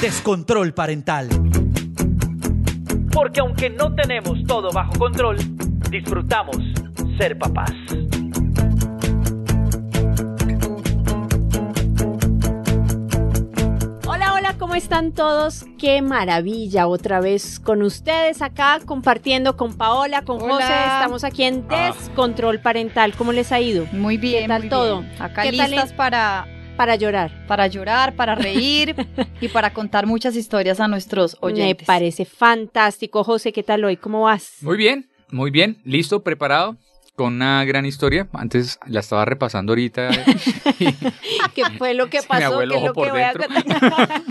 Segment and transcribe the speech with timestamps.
[0.00, 1.28] Descontrol Parental.
[3.12, 5.36] Porque aunque no tenemos todo bajo control,
[5.90, 6.56] disfrutamos
[7.18, 7.72] ser papás.
[14.08, 15.64] Hola, hola, ¿cómo están todos?
[15.78, 20.54] Qué maravilla otra vez con ustedes acá compartiendo con Paola, con Hola.
[20.54, 20.72] José.
[20.74, 23.14] Estamos aquí en Descontrol Parental.
[23.16, 23.86] ¿Cómo les ha ido?
[23.92, 25.00] Muy bien, ¿Qué tal muy todo?
[25.02, 25.12] bien.
[25.20, 26.46] Acá ¿Qué tal en- para,
[26.76, 27.46] Para llorar.
[27.46, 28.94] para llorar, para reír
[29.40, 31.82] y para contar muchas historias a nuestros oyentes.
[31.82, 33.24] Me parece fantástico.
[33.24, 33.96] José, ¿qué tal hoy?
[33.96, 34.58] ¿Cómo vas?
[34.60, 36.76] Muy bien, muy bien, listo, preparado,
[37.14, 38.28] con una gran historia.
[38.34, 40.10] Antes la estaba repasando ahorita.
[41.54, 42.58] ¿Qué fue lo que pasó?
[42.58, 44.22] ¿Qué es lo por que voy a contar?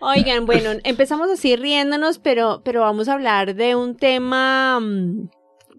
[0.00, 5.28] Oigan, bueno, empezamos así riéndonos, pero, pero vamos a hablar de un tema, mm,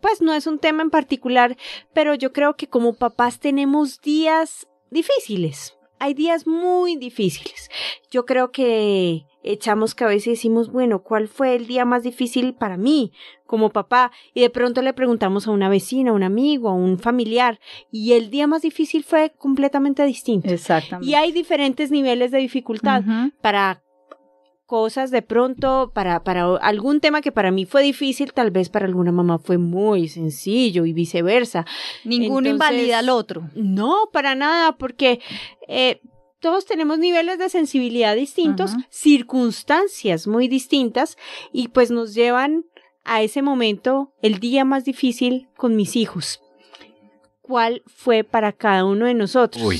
[0.01, 1.57] pues no es un tema en particular,
[1.93, 5.77] pero yo creo que como papás tenemos días difíciles.
[5.99, 7.69] Hay días muy difíciles.
[8.11, 12.75] Yo creo que echamos cabeza y decimos, bueno, ¿cuál fue el día más difícil para
[12.75, 13.13] mí
[13.45, 14.11] como papá?
[14.33, 17.59] Y de pronto le preguntamos a una vecina, a un amigo, a un familiar,
[17.91, 20.49] y el día más difícil fue completamente distinto.
[20.49, 21.09] Exactamente.
[21.09, 23.03] Y hay diferentes niveles de dificultad
[23.41, 23.84] para
[24.65, 28.85] cosas de pronto, para, para algún tema que para mí fue difícil, tal vez para
[28.87, 31.65] alguna mamá fue muy sencillo y viceversa.
[32.03, 33.49] Ninguno Entonces- invalida al otro.
[33.55, 35.19] No, para nada, porque
[35.67, 36.01] eh,
[36.39, 38.87] todos tenemos niveles de sensibilidad distintos, Ajá.
[38.89, 41.17] circunstancias muy distintas
[41.51, 42.65] y pues nos llevan
[43.03, 46.41] a ese momento, el día más difícil con mis hijos.
[47.41, 49.63] ¿Cuál fue para cada uno de nosotros?
[49.63, 49.79] Uy,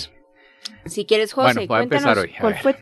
[0.86, 2.62] Si quieres, José, Bueno, cuéntanos empezar hoy, cuál ver.
[2.62, 2.76] fue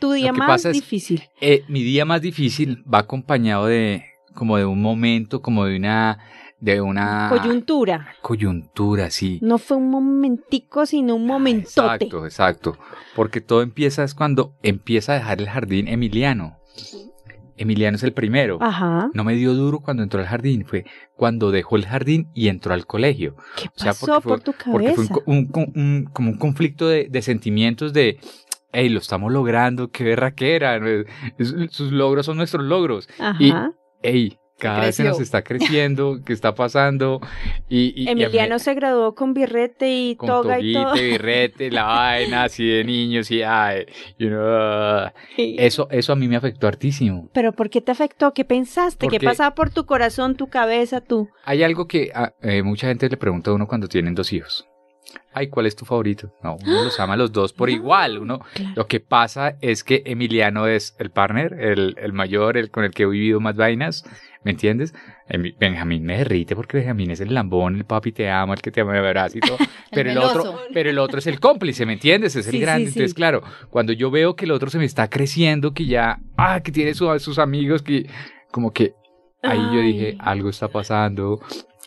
[0.00, 1.22] tu día más pasa es- difícil.
[1.40, 6.18] eh, mi día más difícil va acompañado de como de un momento, como de una
[6.60, 8.14] de una Coyuntura.
[8.22, 9.38] coyuntura, sí.
[9.42, 12.04] No fue un momentico, sino un momentote.
[12.06, 12.78] Exacto, exacto.
[13.14, 16.56] Porque todo empieza es cuando empieza a dejar el jardín Emiliano.
[17.56, 18.58] Emiliano es el primero.
[18.60, 19.10] Ajá.
[19.14, 20.84] No me dio duro cuando entró al jardín, fue
[21.16, 23.36] cuando dejó el jardín y entró al colegio.
[23.56, 25.14] ¿Qué O sea, pasó fue- por tu Porque cabeza?
[25.14, 28.18] fue un un- como un conflicto de, de sentimientos de,
[28.74, 30.78] hey, lo estamos logrando, qué berraquera,
[31.70, 33.08] sus logros son nuestros logros.
[33.38, 33.72] Y, Ajá.
[34.02, 37.20] hey, cada vez se nos está creciendo, ¿qué está pasando?
[37.68, 40.92] Y, y- y Emiliano se graduó con birrete y con toga y todo.
[40.94, 43.86] birrete, la vaina así de niños y ay,
[44.18, 47.28] you know, eso, eso a mí me afectó hartísimo.
[47.32, 48.32] Pero ¿por qué te afectó?
[48.32, 49.08] ¿Qué pensaste?
[49.08, 51.28] ¿Qué pasaba por tu corazón, tu cabeza, tú?
[51.44, 54.66] Hay algo que ah, eh, mucha gente le pregunta a uno cuando tienen dos hijos.
[55.32, 56.32] Ay, ¿cuál es tu favorito?
[56.42, 58.18] No, uno los ama a los dos por igual.
[58.18, 58.72] Uno, claro.
[58.76, 62.90] Lo que pasa es que Emiliano es el partner, el, el mayor, el con el
[62.92, 64.04] que he vivido más vainas,
[64.44, 64.94] ¿me entiendes?
[65.58, 68.80] Benjamín me derrite porque Benjamín es el lambón, el papi te ama, el que te
[68.82, 69.58] ama de abrazo y todo.
[69.92, 72.34] Pero el, otro, pero el otro es el cómplice, ¿me entiendes?
[72.36, 72.90] Es el Sí, grande.
[72.90, 72.98] sí.
[72.98, 76.60] Entonces, claro, cuando yo veo que el otro se me está creciendo, que ya, ah,
[76.60, 78.08] que tiene su- sus amigos, que
[78.50, 78.94] como que
[79.42, 81.40] ahí yo dije, algo está pasando,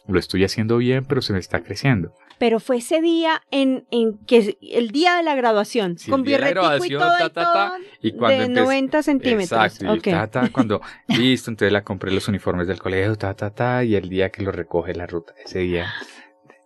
[0.08, 2.14] lo estoy haciendo bien, pero se me está creciendo.
[2.40, 6.86] Pero fue ese día en, en que el día de la graduación, Sí, con birretico
[6.86, 7.72] y todo, ta, y ta, todo,
[8.02, 9.52] y de empecé- 90 centímetros.
[9.52, 10.04] Exacto, y Ok.
[10.04, 13.96] ta, ta, cuando, listo, entonces la compré los uniformes del colegio, ta, ta, ta, y
[13.96, 15.92] el día que lo recoge la ruta, ese día,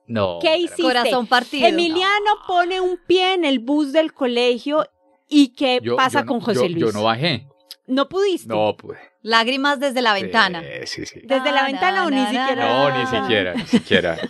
[0.08, 0.40] no.
[0.42, 0.82] ¿Qué hiciste?
[0.84, 1.68] Corazón partido.
[1.68, 4.86] Emiliano pone un pie en el bus del colegio
[5.30, 6.86] y ¿qué Yo- pasa yo no- con José yo- Luis?
[6.86, 7.48] Yo no bajé,
[7.88, 8.48] ¿No pudiste.
[8.50, 8.98] no pude.
[9.24, 10.62] Lágrimas desde la ventana.
[10.86, 11.22] Sí, sí, sí.
[11.24, 12.68] Desde la Na, ventana o ni na, siquiera.
[12.68, 14.18] No, ni siquiera, ni siquiera.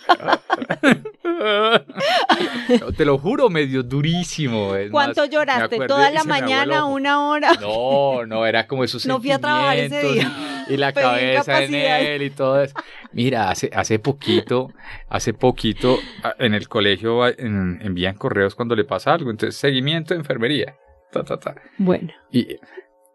[2.79, 4.75] No, te lo juro, me dio durísimo.
[4.75, 5.75] es ¿Cuánto más, lloraste?
[5.75, 6.93] acuerdo ¿Toda la mañana, ojo.
[6.93, 7.53] una hora?
[7.59, 10.37] No, no, era como esos No fui a trabajar ese sentimientos
[10.69, 12.75] Y la Pedí cabeza en él y todo eso.
[13.11, 14.71] Mira, hace, hace poquito,
[15.09, 15.97] hace poquito,
[16.39, 19.31] en el colegio en- envían correos cuando le pasa algo.
[19.31, 20.75] Entonces, seguimiento de enfermería.
[21.11, 21.55] Ta, ta, ta.
[21.77, 22.09] Bueno.
[22.31, 22.55] Y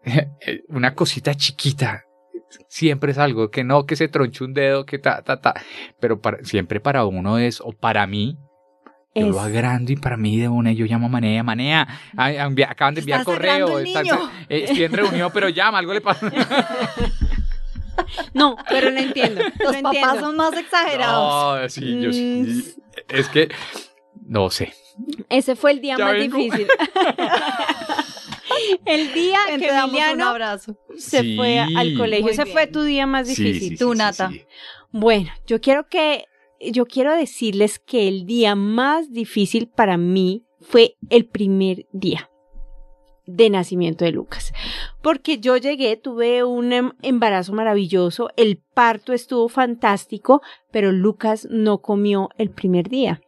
[0.69, 2.03] una cosita chiquita.
[2.69, 5.53] Siempre es algo que no, que se tronche un dedo, que ta, ta, ta.
[5.99, 8.37] Pero para, siempre para uno es, o para mí,
[9.13, 11.87] yo Es- lo agrando y para mí de una yo llamo a Manea, Manea,
[12.69, 14.31] acaban de enviar Está correo, niño.
[14.47, 16.31] eh, estoy en reunión, pero llama, algo le pasa.
[18.33, 19.41] No, pero lo entiendo.
[19.59, 20.19] Los lo papás entiendo.
[20.19, 21.61] son más exagerados.
[21.61, 22.13] No, sí, yo Mm.
[22.13, 22.75] sí.
[23.09, 23.49] Es que,
[24.25, 24.73] no sé.
[25.29, 26.37] Ese fue el día Ya más vengo.
[26.37, 26.67] difícil.
[28.85, 30.77] El día Ven, que te damos un Emiliano abrazo.
[30.97, 31.35] se Sí.
[31.35, 32.23] fue al colegio.
[32.25, 32.53] Muy Ese bien.
[32.53, 33.69] fue tu día más difícil.
[33.71, 34.29] sí, Tú, sí, Nata.
[34.31, 34.41] sí.
[34.91, 36.25] Bueno, yo quiero que,
[36.71, 42.29] yo quiero decirles que el día más difícil para mí fue el primer día
[43.25, 44.53] de nacimiento de Lucas.
[45.01, 51.79] Porque yo llegué, tuve un em- embarazo maravilloso, el parto estuvo fantástico, pero Lucas no
[51.79, 53.21] comió el primer día.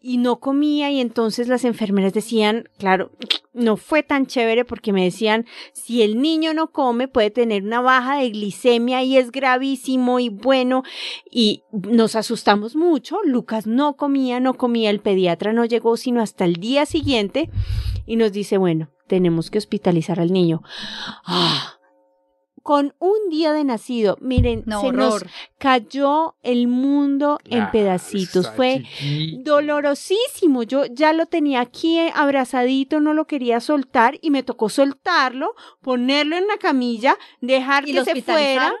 [0.00, 3.10] Y no comía y entonces las enfermeras decían, claro,
[3.52, 7.80] no fue tan chévere porque me decían, si el niño no come puede tener una
[7.80, 10.82] baja de glicemia y es gravísimo y bueno,
[11.30, 13.18] y nos asustamos mucho.
[13.24, 17.50] Lucas no comía, no comía, el pediatra no llegó sino hasta el día siguiente
[18.06, 20.62] y nos dice, bueno, tenemos que hospitalizar al niño.
[21.24, 21.75] Ah,
[22.66, 25.30] con un día de nacido, miren, No, se nos horror.
[25.56, 28.50] cayó el mundo en Claro, pedacitos.
[28.56, 29.52] Fue chiquito.
[29.52, 30.64] dolorosísimo.
[30.64, 36.36] Yo ya lo tenía aquí abrazadito, no lo quería soltar y me tocó soltarlo, ponerlo
[36.36, 38.74] en la camilla, dejar ¿Y que se fuera.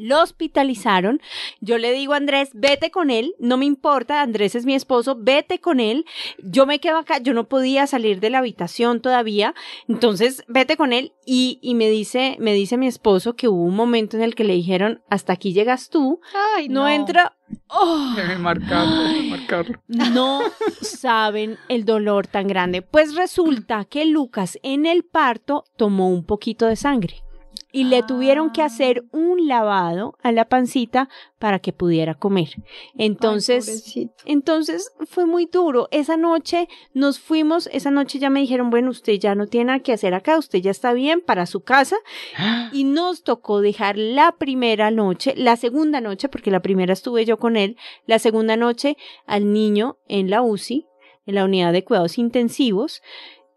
[0.00, 1.20] Lo hospitalizaron.
[1.60, 5.16] Yo le digo a Andrés, vete con él, no me importa, Andrés es mi esposo,
[5.18, 6.06] vete con él.
[6.42, 9.54] Yo me quedo acá, yo no podía salir de la habitación todavía,
[9.88, 13.76] entonces vete con él y, y me dice, me dice mi esposo que hubo un
[13.76, 16.20] momento en el que le dijeron, hasta aquí llegas tú,
[16.56, 17.36] Ay, no, entra.
[17.68, 18.12] ¡Oh!
[18.16, 19.82] Déjeme marcarlo, déjeme marcarlo.
[19.88, 20.40] no
[20.80, 22.80] saben el dolor tan grande.
[22.80, 27.22] Pues resulta que Lucas en el parto tomó un poquito de sangre
[27.72, 28.66] y le tuvieron que Ah.
[28.66, 31.08] hacer un lavado a la pancita
[31.38, 32.48] para que pudiera comer.
[32.96, 35.88] Entonces, Ay, entonces fue muy duro.
[35.90, 39.78] Esa noche nos fuimos, esa noche ya me dijeron, bueno, usted ya no tiene nada
[39.80, 41.96] que hacer acá, usted ya está bien para su casa.
[42.72, 47.38] Y nos tocó dejar la primera noche, la segunda noche, porque la primera estuve yo
[47.38, 47.76] con él,
[48.06, 48.96] la segunda noche
[49.26, 50.86] al niño en la UCI,
[51.26, 53.02] en la unidad de cuidados intensivos,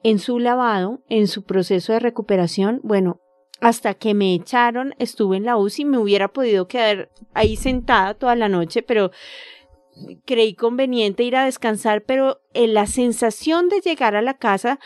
[0.03, 2.79] en su lavado, en su proceso de recuperación.
[2.83, 3.19] Bueno,
[3.63, 8.35] hasta que me echaron, estuve en la UCI, me hubiera podido quedar ahí sentada toda
[8.35, 9.11] la noche, pero
[10.25, 14.79] creí conveniente ir a descansar, pero eh, la sensación de llegar a la casa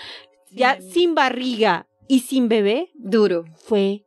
[0.52, 0.92] ya Sí.
[0.92, 3.46] sin barriga y sin bebé Duro.
[3.56, 4.04] fue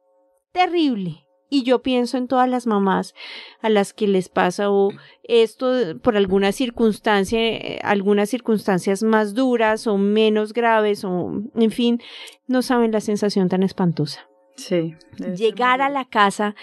[0.52, 1.26] terrible.
[1.52, 3.12] Y yo pienso en todas las mamás
[3.60, 4.92] a las que les pasa o
[5.24, 7.40] esto por alguna circunstancia,
[7.82, 12.00] algunas circunstancias más duras o menos graves o en fin,
[12.46, 14.29] no saben la sensación tan espantosa.
[14.60, 14.94] Sí.
[15.36, 16.54] Llegar a la casa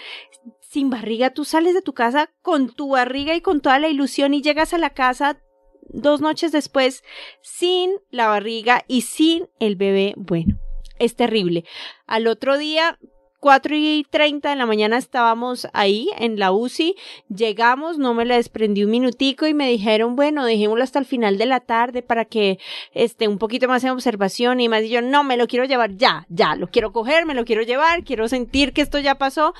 [0.60, 4.34] sin barriga, tú sales de tu casa con tu barriga y con toda la ilusión
[4.34, 5.40] y llegas a la casa
[5.88, 7.02] dos noches después
[7.40, 10.14] sin la barriga y sin el bebé.
[10.16, 10.58] Bueno,
[10.98, 11.64] es terrible.
[12.06, 12.98] Al otro día,
[13.40, 16.96] 4 y 30 de la mañana estábamos ahí en la UCI,
[17.34, 21.38] llegamos, no me la desprendí un minutico y me dijeron, bueno, dejémoslo hasta el final
[21.38, 22.58] de la tarde para que
[22.94, 25.96] esté un poquito más en observación y más y yo, no, me lo quiero llevar
[25.96, 29.54] ya, ya, lo quiero coger, me lo quiero llevar, quiero sentir que esto ya pasó,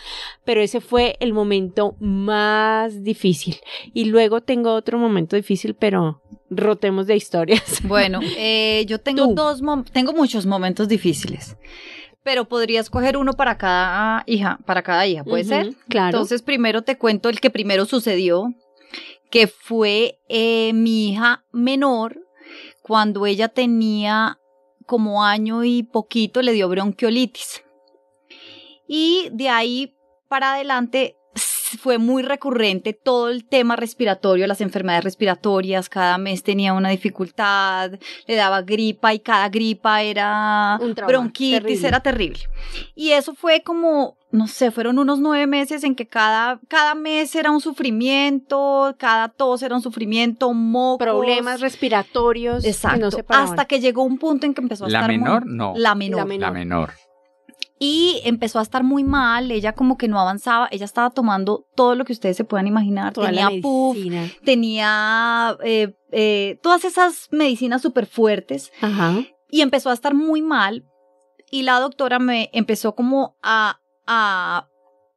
[0.45, 3.57] pero ese fue el momento más difícil.
[3.95, 7.81] Y luego tengo otro momento difícil, pero rotemos de historias.
[7.85, 9.35] Bueno, eh, yo tengo Tú.
[9.35, 11.57] dos, tengo muchos momentos difíciles,
[12.29, 15.75] pero podría escoger uno para cada hija, para cada hija, ¿puede ser?
[15.89, 16.09] Claro.
[16.09, 18.53] Entonces primero te cuento el que primero sucedió,
[19.31, 22.21] que fue eh, mi hija menor
[22.83, 24.39] cuando ella tenía
[24.85, 27.65] como año y poquito le dio bronquiolitis.
[28.87, 29.97] Y de ahí
[30.29, 31.17] para adelante
[31.77, 37.93] fue muy recurrente todo el tema respiratorio, las enfermedades respiratorias, cada mes tenía una dificultad,
[38.27, 41.89] le daba gripa y cada gripa era Un trauma, bronquitis, terrible.
[41.89, 42.41] era terrible.
[42.94, 47.34] Y eso fue como, no sé, fueron unos nueve meses en que cada, cada mes
[47.34, 51.05] era un sufrimiento, cada tos era un sufrimiento, mocos.
[51.05, 53.01] Problemas respiratorios que Exacto.
[53.01, 55.46] no se hasta que llegó un punto en que empezó a ¿La estar muy- menor?
[55.46, 55.72] No.
[55.77, 56.19] La menor.
[56.20, 56.48] La menor.
[56.48, 56.91] La menor.
[57.79, 61.94] Y empezó a estar muy mal, ella como que no avanzaba, ella estaba tomando todo
[61.94, 63.97] lo que ustedes se puedan imaginar, Toda tenía puff,
[64.44, 69.23] tenía eh, eh, todas esas medicinas súper fuertes Ajá.
[69.51, 70.85] y empezó a estar muy mal
[71.51, 74.69] y la doctora me empezó como a, a,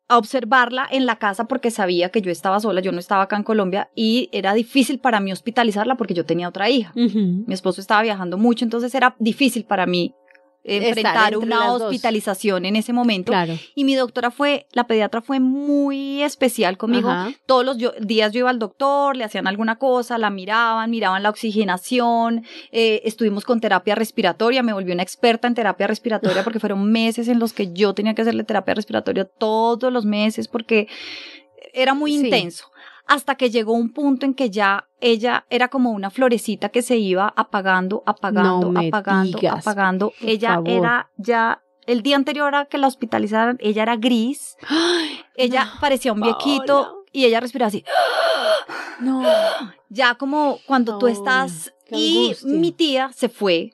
[0.08, 3.38] a observarla en la casa porque sabía que yo estaba sola, yo no estaba acá
[3.38, 6.92] en Colombia y era difícil para mí hospitalizarla porque yo tenía otra hija.
[6.96, 10.14] Mi esposo estaba viajando mucho, entonces era difícil para mí
[10.64, 11.82] enfrentar una dos.
[11.84, 13.32] hospitalización en ese momento.
[13.32, 13.58] Claro.
[13.76, 17.10] Y mi doctora fue, la pediatra fue muy especial conmigo.
[17.10, 17.32] Ajá.
[17.46, 21.24] Todos los yo- días yo iba al doctor, le hacían alguna cosa, la miraban, miraban
[21.24, 26.60] la oxigenación, eh, estuvimos con terapia respiratoria, me volví una experta en terapia respiratoria porque
[26.60, 30.88] fueron meses en los que yo tenía que hacerle terapia respiratoria todos los meses porque
[31.74, 32.26] era muy Sí.
[32.26, 32.71] intenso.
[33.14, 36.98] Hasta que llegó un punto en que ya ella era como una florecita que se
[36.98, 40.14] iba apagando, apagando, No apagando, digas, apagando.
[40.22, 40.70] Ella favor.
[40.70, 44.56] era ya el día anterior a que la hospitalizaran, ella era gris,
[45.36, 46.94] ella parecía un viejito Paola.
[47.12, 47.84] y ella respiraba así.
[49.00, 49.24] No.
[49.90, 52.50] Ya como cuando tú Ay, estás y angustia.
[52.54, 53.72] mi tía se fue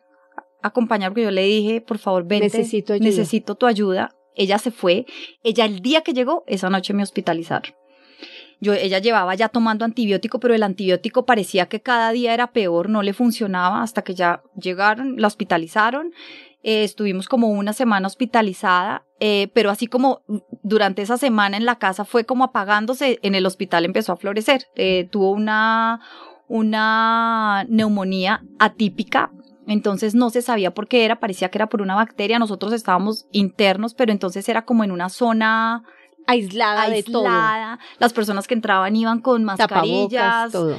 [0.64, 3.06] a acompañar porque yo le dije, por favor, vente, Necesito ayuda.
[3.06, 4.16] necesito tu ayuda.
[4.36, 5.06] Ella se fue.
[5.44, 7.74] Ella el día que llegó, esa noche me hospitalizaron.
[8.60, 12.90] Yo, ella llevaba ya tomando antibiótico, pero el antibiótico parecía que cada día era peor,
[12.90, 16.12] no le funcionaba hasta que ya llegaron, la hospitalizaron.
[16.64, 20.22] Eh, estuvimos como una semana hospitalizada, eh, pero así como
[20.64, 24.64] durante esa semana en la casa fue como apagándose, en el hospital empezó a florecer.
[24.76, 26.02] Eh, tuvo una,
[26.48, 29.32] una neumonía atípica,
[29.68, 33.28] entonces no se sabía por qué era, parecía que era por una bacteria, nosotros estábamos
[33.32, 35.84] internos, pero entonces era como en una zona
[36.28, 37.26] Aislada, de todo.
[37.28, 40.78] aislada, las personas que entraban iban con mascarillas, Tapabocas, todo.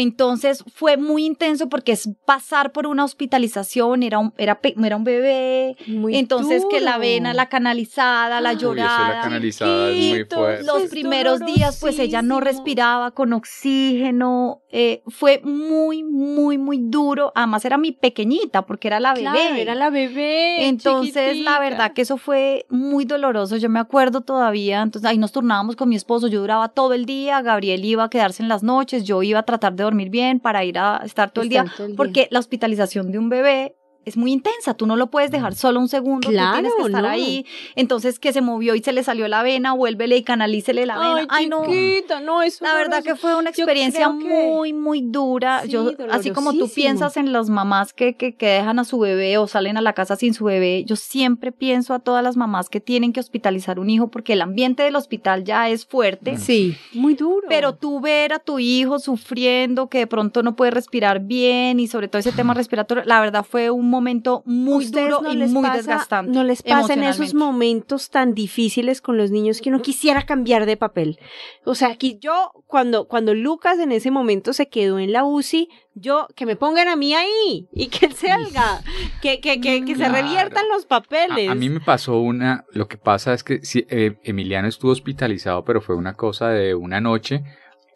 [0.00, 5.04] Entonces fue muy intenso porque es pasar por una hospitalización, era un, era, era un
[5.04, 9.08] bebé, Muy entonces que la vena, la canalizada, la eso Uy, llorada.
[9.16, 10.64] la canalizada es muy fuerte.
[10.64, 14.60] Los Es primeros días, pues ella no respiraba con oxígeno.
[14.76, 17.30] eh, fue muy, muy, muy duro.
[17.36, 19.22] Además, era mi pequeñita, porque era la bebé.
[19.30, 20.66] Claro, era la bebé.
[20.66, 23.56] Entonces, la verdad que eso fue muy doloroso.
[23.56, 24.82] Yo me acuerdo todavía.
[24.82, 26.26] Entonces, ahí nos turnábamos con mi esposo.
[26.26, 27.40] Yo duraba todo el día.
[27.42, 29.04] Gabriel iba a quedarse en las noches.
[29.04, 31.62] Yo iba a tratar de dormir bien para ir a estar todo el día.
[31.62, 31.96] Estar todo el día.
[31.96, 34.74] Porque la hospitalización de un bebé es muy intensa.
[34.74, 36.28] Tú no lo puedes dejar solo un segundo.
[36.28, 37.08] Claro, tú tienes que estar no.
[37.08, 37.46] ahí.
[37.76, 41.16] Entonces, que se movió y se le salió la vena, vuélvele y canalícele la vena.
[41.16, 41.64] Ay, Ay, no.
[41.64, 45.62] chiquita, no, es La verdad que fue una experiencia que- muy, muy dura.
[45.62, 48.98] Sí, yo, así como tú piensas en las mamás que, que, que dejan a su
[48.98, 52.36] bebé o salen a la casa sin su bebé, yo siempre pienso a todas las
[52.36, 56.38] mamás que tienen que hospitalizar un hijo porque el ambiente del hospital ya es fuerte.
[56.38, 57.46] Sí, muy duro.
[57.48, 61.86] Pero tú ver a tu hijo sufriendo, que de pronto no puede respirar bien y
[61.88, 65.36] sobre todo ese tema respiratorio, la verdad fue un momento muy ¿Ustedes duro no y
[65.36, 66.32] les muy pasa- desgastante.
[66.32, 70.66] No les pasa en esos momentos tan difíciles con los niños que uno quisiera cambiar
[70.66, 71.18] de papel.
[71.64, 75.68] O sea, que yo, cuando, cuando Lucas en ese momento se quedó en la UCI,
[75.94, 78.82] yo, que me pongan a mí ahí y que él salga,
[79.22, 81.48] que, que, que, que se reviertan los papeles.
[81.48, 84.90] A, a mí me pasó una, lo que pasa es que sí, eh, Emiliano estuvo
[84.90, 87.44] hospitalizado, pero fue una cosa de una noche,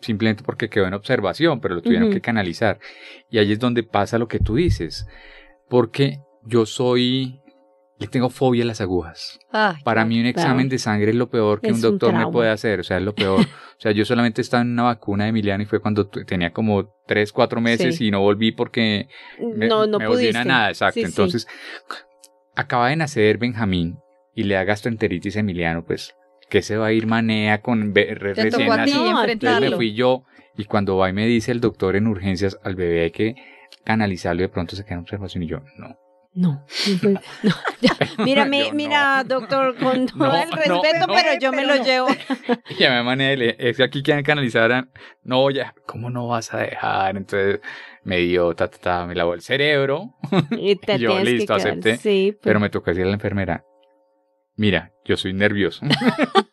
[0.01, 2.79] simplemente porque quedó en observación, pero lo tuvieron que canalizar.
[3.33, 5.09] Y ahí es donde pasa lo que tú dices,
[5.69, 7.41] porque yo soy,
[7.99, 9.39] le tengo fobia a las agujas.
[9.85, 12.27] Para mí un examen de sangre es lo peor que Es un un doctor me
[12.31, 13.41] puede hacer, o sea, es lo peor.
[13.79, 16.93] O sea, yo solamente estaba en una vacuna de Emiliano y fue cuando tenía como
[17.07, 18.09] tres, cuatro meses Sí.
[18.09, 19.07] y no volví porque
[19.55, 20.95] me, no, no me volví una nada, exacto.
[20.95, 21.07] Sí, sí.
[21.07, 21.47] Entonces,
[22.57, 23.99] acaba de nacer Benjamín
[24.35, 26.17] y le da gastroenteritis a Emiliano, pues,
[26.49, 29.23] que se va a ir manea con re- recién a nacido.
[29.29, 30.25] Entonces me fui yo
[30.57, 33.37] y cuando va y me dice el doctor en urgencias al bebé que
[33.85, 35.97] canalizarlo y de pronto se queda en observación y yo, no.
[36.35, 36.67] No, no
[37.01, 37.97] fue- no, ya.
[38.23, 38.75] Mírame, Yo no.
[38.75, 41.83] mira, doctor, con todo No, el respeto, no, pero yo me lo no.
[41.85, 42.09] llevo.
[42.71, 44.89] Y ya me manejé, le- es que aquí quieren canalizar, a-
[45.25, 47.17] no, ya, ¿cómo no vas a dejar?
[47.17, 47.61] Entonces
[48.05, 50.15] me dio, ta, ta, ta, me lavó el cerebro,
[50.51, 52.41] Y te Y yo, que listo, acepté, Sí, pues.
[52.45, 53.65] pero me tocó decirle a la enfermera,
[54.55, 55.85] mira, yo soy nervioso.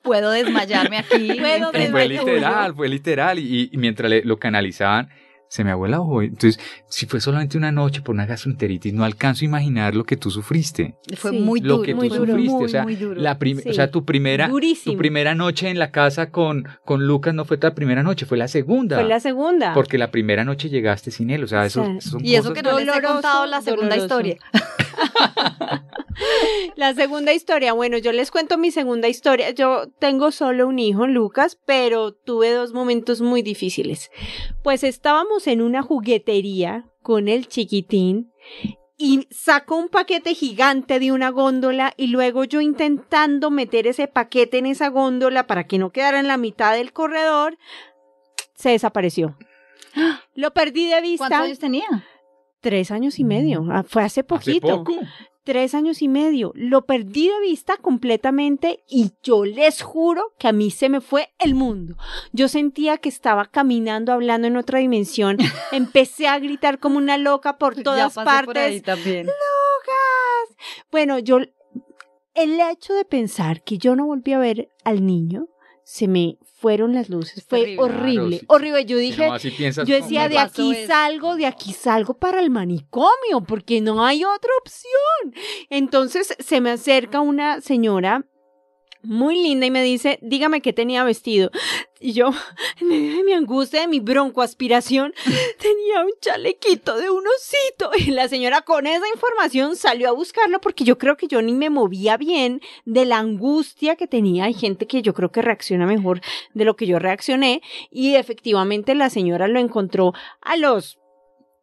[0.01, 1.33] Puedo desmayarme aquí.
[1.39, 2.17] Puedo fue desmayarme.
[2.19, 2.33] tuyo.
[2.35, 3.39] literal, fue literal.
[3.39, 5.09] Y, y mientras le- lo canalizaban,
[5.55, 6.21] se me abuela ojo.
[6.21, 6.59] Entonces,
[6.89, 10.29] si fue solamente una noche por una gastroenteritis, no alcanzo a imaginar lo que tú
[10.29, 10.95] sufriste.
[11.15, 11.39] Fue Sí.
[11.39, 11.83] muy Lo duro.
[11.85, 12.15] que tú duro.
[12.33, 12.51] sufriste.
[12.53, 13.21] Muy, o sea, muy duro.
[13.21, 13.69] la prim- Sí.
[13.69, 14.93] o sea, tu primera, Durísimo.
[14.93, 18.37] tu primera noche en la casa con, con Lucas no fue la primera noche, fue
[18.37, 18.97] la segunda.
[18.99, 19.73] Fue la segunda.
[19.73, 21.43] Porque la primera noche llegaste sin él.
[21.43, 23.45] O sea, eso, O sea, son Y eso cosas que no les he Doloroso, contado
[23.45, 24.05] la segunda doloroso.
[24.05, 24.37] historia.
[26.75, 29.51] La segunda historia, bueno, yo les cuento mi segunda historia.
[29.51, 34.11] Yo tengo solo un hijo, Lucas, pero tuve dos momentos muy difíciles.
[34.63, 38.31] Pues estábamos en una juguetería con el chiquitín
[38.97, 44.57] y sacó un paquete gigante de una góndola y luego yo intentando meter ese paquete
[44.57, 47.57] en esa góndola para que no quedara en la mitad del corredor,
[48.55, 49.37] se desapareció.
[50.35, 51.27] Lo perdí de vista.
[51.27, 52.05] ¿Cuántos años tenía?
[52.61, 53.65] Tres años y medio.
[53.69, 54.99] Ah, Fue hace hace poquito poco.
[55.45, 56.51] Tres años y medio.
[56.55, 61.29] Lo perdí de vista completamente y yo les juro que a mí se me fue
[61.39, 61.95] el mundo.
[62.33, 65.37] Yo sentía que estaba caminando, hablando en otra dimensión.
[65.71, 68.83] Empecé a gritar como una loca por todas Ya pasé por ahí partes.
[68.83, 69.27] también.
[69.27, 70.57] ¡Lucas!
[70.91, 71.37] Bueno, yo,
[72.33, 75.47] el hecho de pensar que yo no volví a ver al niño,
[75.83, 77.45] se me fueron las luces.
[77.47, 77.83] Fue terrible.
[77.83, 78.85] horrible, Claro, horrible.
[78.85, 82.15] Yo Si dije, no, así piensas, yo ¿cómo decía, de aquí salgo, de aquí salgo
[82.15, 85.43] para el manicomio, porque no hay otra opción.
[85.69, 88.25] Entonces se me acerca una señora
[89.05, 91.51] muy linda y me dice, dígame qué tenía vestido.
[91.99, 92.31] Y yo,
[92.81, 95.13] en medio de mi angustia, de mi broncoaspiración,
[95.59, 97.91] tenía un chalequito de un osito.
[97.97, 101.53] Y la señora con esa información salió a buscarlo porque yo creo que yo ni
[101.53, 104.45] me movía bien de la angustia que tenía.
[104.45, 106.21] Hay gente que yo creo que reacciona mejor
[106.53, 107.61] de lo que yo reaccioné.
[107.89, 110.99] Y efectivamente la señora lo encontró a los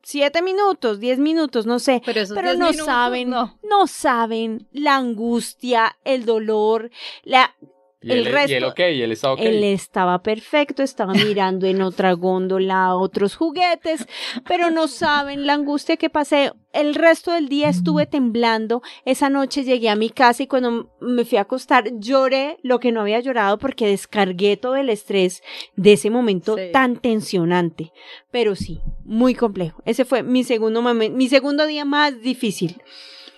[0.02, 2.02] siete minutos, diez minutos, no sé.
[2.04, 3.58] Pero esos Pero 10 no minutos, saben, no.
[3.62, 6.90] no saben la angustia, el dolor,
[7.24, 7.54] la
[8.02, 9.40] Y el él, resto- y él ok, y él está ok.
[9.40, 14.06] él estaba perfecto, estaba mirando en otra góndola otros juguetes,
[14.48, 16.52] pero no saben la angustia que pasé.
[16.72, 18.80] El resto del día estuve temblando.
[19.04, 22.92] Esa noche llegué a mi casa y cuando me fui a acostar lloré lo que
[22.92, 25.42] no había llorado porque descargué todo el estrés
[25.76, 26.72] de ese momento Sí.
[26.72, 27.92] tan tensionante.
[28.30, 29.82] Pero sí, muy complejo.
[29.84, 32.80] Ese fue mi segundo momento, mi segundo día más difícil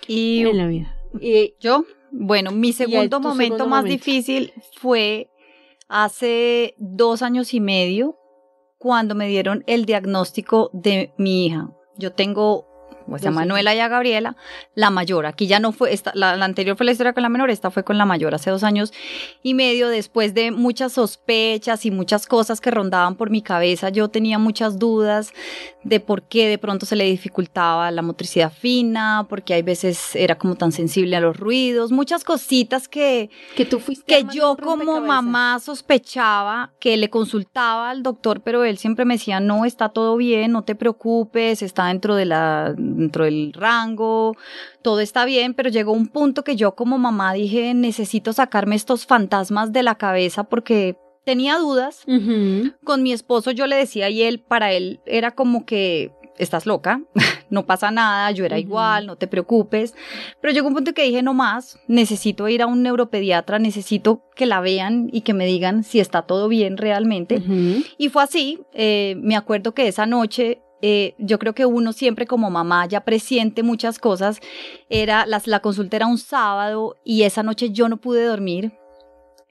[0.07, 0.95] Y en la vida.
[1.19, 1.83] Y yo,
[2.17, 4.05] bueno, mi segundo momento segundo más momento.
[4.05, 5.29] difícil fue
[5.87, 8.17] hace dos años y medio
[8.77, 11.69] cuando me dieron el diagnóstico de mi hija.
[11.97, 12.67] Yo tengo,
[13.07, 14.35] pues a Dos Manuela y a Gabriela,
[14.73, 15.25] la mayor.
[15.25, 17.71] Aquí ya no fue, esta, la, la anterior fue la historia con la menor, esta
[17.71, 18.93] fue con la mayor hace dos años
[19.43, 23.89] y medio después de muchas sospechas y muchas cosas que rondaban por mi cabeza.
[23.89, 25.33] Yo tenía muchas dudas
[25.83, 30.35] de por qué de pronto se le dificultaba la motricidad fina, porque hay veces era
[30.35, 34.99] como tan sensible a los ruidos, muchas cositas que, que tú fuiste que yo como
[35.01, 40.17] mamá sospechaba, que le consultaba al doctor, pero él siempre me decía, no, está todo
[40.17, 44.35] bien, no te preocupes, está dentro, de la, dentro del rango,
[44.81, 49.05] todo está bien, pero llegó un punto que yo como mamá dije, necesito sacarme estos
[49.05, 52.03] fantasmas de la cabeza porque tenía dudas.
[52.83, 57.01] Con mi esposo yo le decía y él, para él era como que estás loca,
[57.49, 59.95] no pasa nada, yo era igual, no te preocupes.
[60.41, 64.45] Pero llegó un punto que dije, no más, necesito ir a un neuropediatra, necesito que
[64.45, 67.41] la vean y que me digan si está todo bien realmente.
[67.97, 72.27] Y fue así, eh, me acuerdo que esa noche, eh, yo creo que uno siempre
[72.27, 74.39] como mamá ya presiente muchas cosas,
[74.87, 78.71] era, las, la consulta era un sábado y esa noche yo no pude dormir.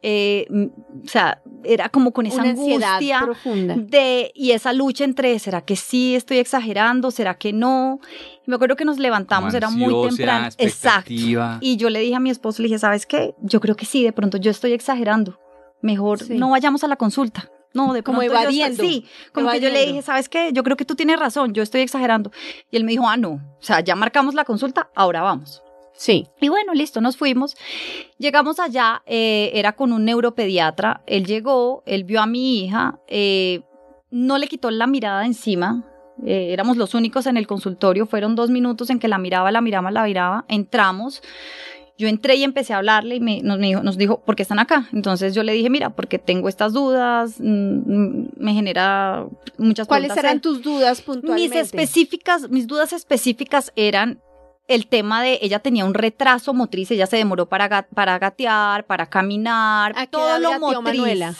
[0.06, 0.46] Eh,
[1.02, 3.74] o sea, era como con esa Una angustia profunda.
[3.76, 7.10] de y esa lucha entre ¿será que sí estoy exagerando?
[7.10, 7.98] ¿Será que no?
[8.46, 10.48] Y me acuerdo que nos levantamos, era muy temprano.
[10.58, 11.10] Exacto.
[11.60, 13.34] Y yo le dije a mi esposo, le dije, ¿sabes qué?
[13.40, 15.38] Yo creo que sí, de pronto yo estoy exagerando.
[15.82, 16.34] Mejor Sí.
[16.38, 17.50] no vayamos a la consulta.
[17.74, 19.92] No, de Como pronto yo estoy- evadiendo, sí, como que yo le evadiendo.
[19.96, 20.50] dije, ¿sabes qué?
[20.52, 22.30] Yo creo que tú tienes razón, yo estoy exagerando.
[22.70, 25.60] Y él me dijo, ah, no, o sea, ya marcamos la consulta, ahora vamos.
[25.96, 26.26] Sí.
[26.40, 27.56] Y bueno, listo, nos fuimos.
[28.18, 31.02] Llegamos allá, eh, era con un neuropediatra.
[31.06, 33.62] Él llegó, él vio a mi hija, eh,
[34.10, 35.84] no le quitó la mirada encima.
[36.24, 38.06] eh, éramos los únicos en el consultorio.
[38.06, 40.44] Fueron dos minutos en que la miraba, la miraba, la miraba.
[40.46, 41.22] Entramos.
[41.96, 44.42] Yo entré y empecé a hablarle y me, nos, me dijo, nos dijo, ¿por qué
[44.42, 44.88] están acá?
[44.92, 49.26] Entonces yo le dije, mira, porque tengo estas dudas, mm, me genera
[49.58, 50.40] muchas ¿Cuáles preguntas eran él.
[50.40, 51.56] tus dudas puntualmente?
[51.56, 54.20] Mis específicas, mis dudas específicas eran
[54.66, 59.06] el tema de ella tenía un retraso motriz, ella se demoró para, para gatear, para
[59.06, 60.82] caminar, ¿A qué todo lo motriz.
[60.82, 61.34] Manuela?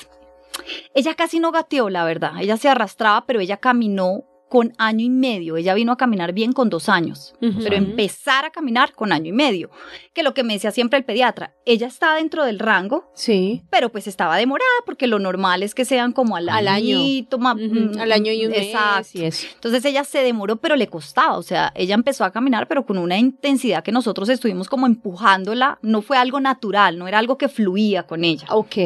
[0.94, 2.32] Ella casi no gateó, la verdad.
[2.40, 5.57] Ella se arrastraba, pero ella caminó con año y medio.
[5.57, 9.33] Ella vino a caminar bien con dos años, pero empezar a caminar con año y
[9.33, 9.70] medio.
[10.12, 13.62] Que lo que me decía siempre el pediatra, ella está dentro del rango, Sí.
[13.70, 16.98] pero pues estaba demorada porque lo normal es que sean como al, Al año.
[16.98, 17.64] añito, ma- Ujú,
[17.96, 19.09] mm, Al año y un mes Exacto.
[19.14, 19.46] y eso.
[19.54, 21.37] Entonces ella se demoró, pero le costaba.
[21.37, 25.78] O sea, ella empezó a caminar, pero con una intensidad que nosotros estuvimos como empujándola.
[25.83, 28.46] No fue algo natural, no era algo que fluía con ella.
[28.50, 28.76] Ok.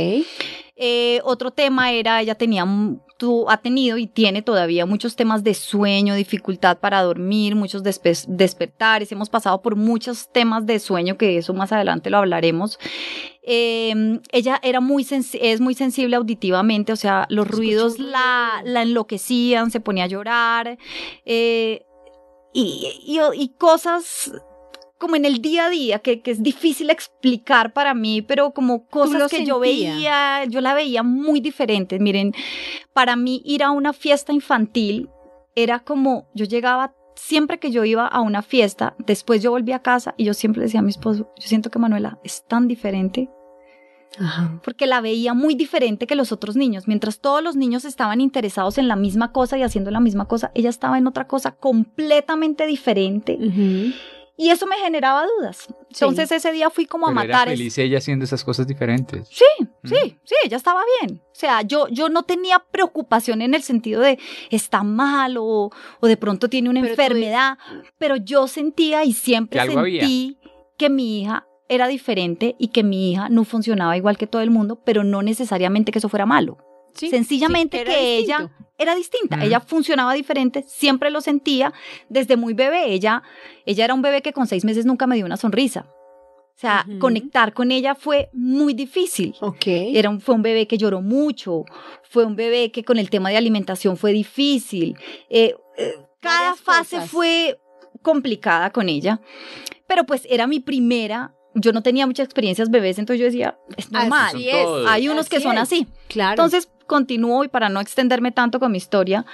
[0.80, 2.64] Eh, otro tema era, ella tenía,
[3.18, 8.24] tu- ha tenido y tiene todavía muchos temas de sueño, dificultad para dormir, muchos despe-
[8.28, 9.10] despertares.
[9.10, 12.78] Hemos pasado por muchos temas de sueño, que eso más adelante lo hablaremos.
[13.42, 19.70] Eh, ella era muy es muy sensible auditivamente, o sea, los ruidos la, la enloquecían,
[19.72, 20.78] se ponía a llorar.
[21.24, 21.82] eh,
[22.54, 24.32] y, y- y cosas
[24.98, 28.86] como en el día a día, que, que es difícil explicar para mí, pero como
[28.86, 29.94] cosas que yo sentía.
[29.94, 31.98] veía, yo la veía muy diferente.
[31.98, 32.34] Miren,
[32.92, 35.08] para mí ir a una fiesta infantil
[35.54, 39.82] era como, yo llegaba, siempre que yo iba a una fiesta, después yo volví a
[39.82, 43.28] casa y yo siempre decía a mi esposo, yo siento que Manuela es tan diferente
[44.18, 44.60] Ajá.
[44.64, 46.88] porque la veía muy diferente que los otros niños.
[46.88, 50.50] Mientras todos los niños estaban interesados en la misma cosa y haciendo la misma cosa,
[50.54, 53.36] ella estaba en otra cosa completamente diferente.
[53.40, 53.92] Ujú.
[54.40, 55.66] Y eso me generaba dudas.
[55.90, 57.48] Entonces ese día fui como a Pero era matar.
[57.48, 59.26] es- feliz ella haciendo esas cosas diferentes.
[59.28, 59.44] Sí,
[59.82, 59.88] Mm.
[59.88, 61.20] sí, sí, ella estaba bien.
[61.26, 64.18] O sea, yo, yo no tenía preocupación en el sentido de
[64.50, 65.70] está mal o,
[66.00, 67.58] o de pronto tiene una Pero tú enfermedad,
[67.98, 70.02] pero yo sentía y siempre Que algo había.
[70.02, 70.38] sentí
[70.76, 74.50] que mi hija era diferente y que mi hija no funcionaba igual que todo el
[74.50, 76.58] mundo, pero no necesariamente que eso fuera malo.
[76.94, 78.66] Sí, Sencillamente sí, que ella distinto.
[78.78, 81.72] era distinta, ella funcionaba diferente, siempre lo sentía
[82.08, 82.92] desde muy bebé.
[82.92, 83.22] Ella,
[83.66, 85.86] ella era un bebé que con seis meses nunca me dio una sonrisa.
[86.58, 89.32] O sea, conectar con ella fue muy difícil.
[89.40, 89.62] Ok.
[89.66, 91.64] Era un, fue un bebé que lloró mucho,
[92.02, 94.96] fue un bebé que con el tema de alimentación fue difícil.
[95.30, 97.10] Eh, eh, cada fase cosas.
[97.10, 97.60] fue
[98.02, 99.20] complicada con ella,
[99.86, 101.32] pero pues era mi primera.
[101.54, 104.34] Yo no tenía muchas experiencias bebés, entonces yo decía, es normal.
[104.34, 104.66] Así es.
[104.88, 105.62] Hay unos que son es.
[105.62, 105.86] así.
[106.08, 106.32] Claro.
[106.32, 109.24] Entonces continúo y para no extenderme tanto con mi historia,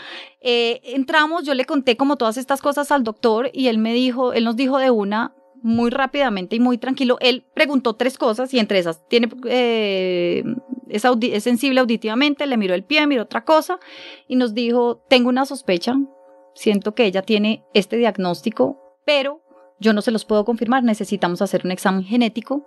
[0.42, 4.34] eh, entramos, yo le conté como todas estas cosas al doctor y él me dijo,
[4.34, 7.16] él nos dijo de una muy rápidamente y muy tranquilo.
[7.20, 10.44] Él preguntó tres cosas y entre esas tiene eh,
[10.90, 13.78] es, audi- es sensible auditivamente, le miró el pie, miró otra cosa
[14.28, 15.96] y nos dijo, tengo una sospecha,
[16.54, 19.40] siento que ella tiene este diagnóstico, pero
[19.80, 22.66] yo no se los puedo confirmar, necesitamos hacer un examen genético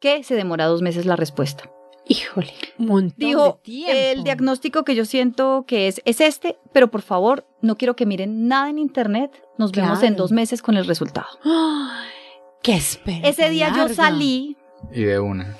[0.00, 1.70] que se demora dos meses la respuesta.
[2.12, 3.92] Híjole, un montón Dijo, de tiempo.
[3.94, 8.04] el diagnóstico que yo siento que es, es este, pero por favor, no quiero que
[8.04, 9.30] miren nada en internet.
[9.58, 11.28] Nos vemos en dos meses con el resultado.
[12.64, 13.28] ¡Qué espera!
[13.28, 14.56] Ese día yo salí,
[14.92, 15.56] Y de una.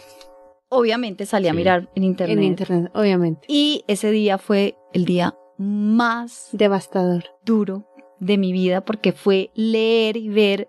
[0.69, 2.37] obviamente salí a mirar en internet.
[2.39, 3.47] En internet, obviamente.
[3.49, 7.27] Y ese día fue el día más Devastador.
[7.45, 7.87] duro
[8.19, 10.69] de mi vida porque fue leer y ver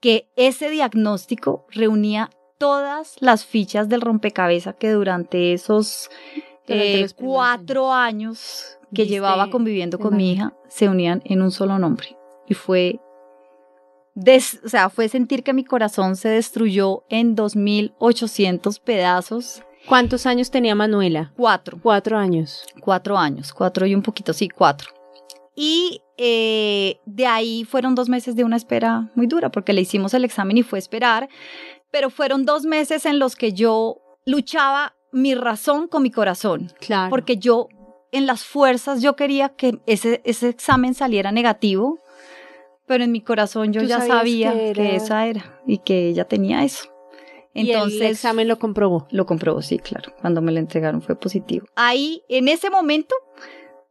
[0.00, 2.30] que ese diagnóstico reunía
[2.60, 6.10] todas las fichas del rompecabezas que durante esos
[6.66, 11.78] Durante eh, cuatro años que llevaba conviviendo con mi hija se unían en un solo
[11.78, 12.16] nombre.
[12.46, 13.00] Y fue,
[14.14, 19.62] des- o sea, fue sentir que mi corazón se destruyó en 2.800 pedazos.
[19.88, 21.32] ¿Cuántos años tenía Manuela?
[21.36, 21.78] Cuatro.
[21.82, 22.66] Cuatro años.
[22.80, 24.90] cuatro años, cuatro y un poquito, sí, cuatro.
[25.56, 30.12] Y eh, de ahí fueron dos meses de una espera muy dura, porque le hicimos
[30.14, 31.28] el examen y fue esperar,
[31.90, 37.10] pero fueron dos meses en los que yo luchaba mi razón con mi corazón, Claro.
[37.10, 37.68] porque yo
[38.12, 41.98] en las fuerzas yo quería que ese, ese examen saliera negativo,
[42.86, 46.24] pero en mi corazón yo ya sabía que que, era- esa era y que ella
[46.26, 46.88] tenía eso.
[47.54, 49.08] y el examen lo comprobó.
[49.10, 50.12] lo comprobó, sí, claro.
[50.20, 51.66] Cuando me lo entregaron fue positivo.
[51.74, 53.14] Ahí, en ese momento,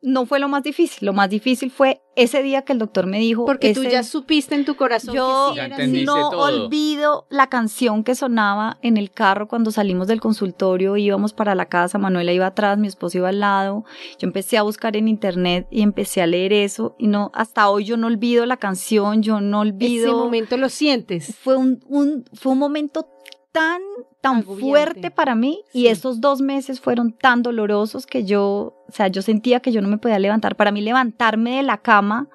[0.01, 1.05] no fue lo más difícil.
[1.05, 3.45] Lo más difícil fue ese día que el doctor me dijo.
[3.45, 6.41] Porque tú ya supiste en tu corazón yo que sí no todo.
[6.65, 11.65] olvido la canción que sonaba en el carro cuando salimos del consultorio, íbamos para la
[11.67, 13.83] casa, Manuela iba atrás, mi esposo iba al lado.
[14.19, 17.83] Yo empecé a buscar en internet y empecé a leer eso y no hasta hoy
[17.85, 21.35] yo no olvido la canción, yo no olvido Ese momento lo sientes.
[21.35, 23.07] fue un, un- fue un momento
[23.51, 23.81] tan,
[24.21, 29.07] tan fuerte para mí y esos dos meses fueron tan dolorosos que yo, o sea,
[29.07, 30.55] yo sentía que yo no me podía levantar.
[30.55, 32.29] Para mí levantarme de la cama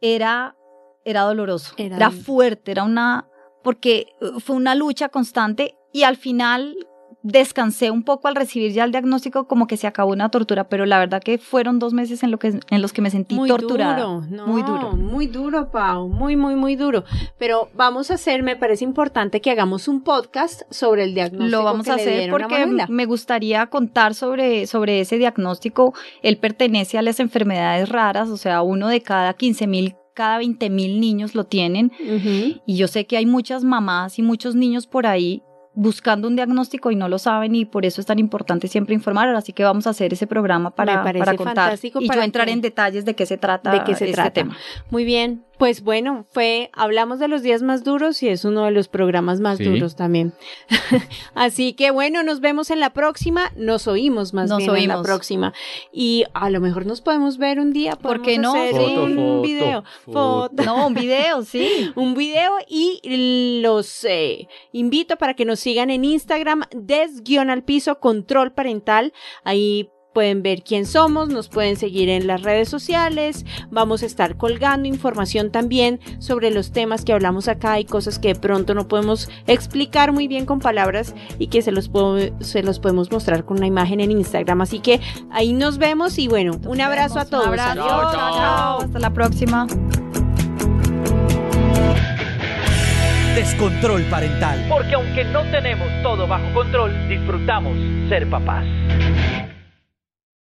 [0.00, 0.56] era,
[1.04, 3.28] era doloroso, Era fuerte, era una,
[3.62, 6.76] porque uh, fue una lucha constante y al final
[7.22, 10.86] descansé un poco al recibir ya el diagnóstico como que se acabó una tortura, pero
[10.86, 13.48] la verdad que fueron dos meses en, lo que, en los que me sentí muy
[13.48, 14.02] torturada.
[14.02, 14.92] duro, no, muy duro.
[14.92, 17.04] Muy duro, Pau, muy, muy, muy duro.
[17.38, 21.50] Pero vamos a hacer, me parece importante que hagamos un podcast sobre el diagnóstico.
[21.50, 25.92] Lo vamos que a hacer porque me gustaría contar sobre, sobre ese diagnóstico.
[26.22, 30.70] Él pertenece a las enfermedades raras, o sea, uno de cada 15 mil, cada 20
[30.70, 31.92] mil niños lo tienen.
[32.66, 35.42] Y yo sé que hay muchas mamás y muchos niños por ahí
[35.74, 39.28] buscando un diagnóstico y no lo saben y por eso es tan importante siempre informar.
[39.34, 42.60] Así que vamos a hacer ese programa para, para contar y para yo entrar en
[42.60, 44.30] detalles de qué se trata de qué se este trata.
[44.30, 44.56] tema.
[44.90, 48.70] Muy bien, pues bueno, fue, hablamos de los días más duros y es uno de
[48.70, 49.64] los programas más Sí.
[49.64, 50.32] duros también.
[51.34, 54.94] Así que bueno, nos vemos en la próxima, nos oímos más Nos bien en la
[54.94, 55.06] oímos.
[55.06, 55.52] próxima.
[55.92, 58.54] Y a lo mejor nos podemos ver un día, ¿Por qué no?
[58.54, 60.62] hacer Foto, un foto, video, foto.
[60.64, 61.92] No, un video, sí.
[61.94, 67.64] un video y los eh, invito para que nos sigan en Instagram, des guion al
[67.64, 69.12] piso, control parental.
[69.44, 69.90] Ahí
[70.20, 73.46] pueden ver quién somos, nos pueden seguir en las redes sociales.
[73.70, 78.28] Vamos a estar colgando información también sobre los temas que hablamos acá y cosas que
[78.28, 82.62] de pronto no podemos explicar muy bien con palabras y que se los, puedo- se
[82.62, 84.60] los podemos mostrar con una imagen en Instagram.
[84.60, 87.44] Así que ahí nos vemos y bueno, un abrazo a todos.
[87.46, 87.80] Un abrazo.
[87.80, 88.12] Adiós.
[88.12, 88.80] Chao, chao.
[88.82, 89.66] Hasta la próxima.
[93.34, 94.66] Descontrol parental.
[94.68, 97.72] Porque aunque no tenemos todo bajo control, disfrutamos
[98.10, 98.66] ser papás.